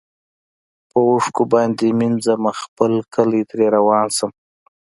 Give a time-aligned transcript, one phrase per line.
[0.89, 4.31] په اوښکو باندي مینځمه خپل کلی ترې روان شم